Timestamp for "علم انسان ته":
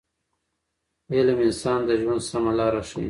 1.15-1.93